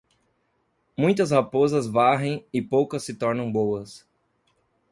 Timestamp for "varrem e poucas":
1.85-3.03